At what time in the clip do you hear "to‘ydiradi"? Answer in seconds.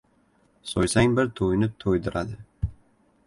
1.83-2.39